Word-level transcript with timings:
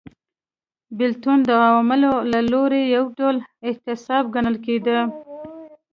بېلتون 0.97 1.37
د 1.45 1.49
عوامو 1.65 1.95
له 2.33 2.39
لوري 2.51 2.81
یو 2.95 3.05
ډول 3.17 3.37
اعتصاب 3.67 4.23
ګڼل 4.35 4.55
کېده 4.65 4.99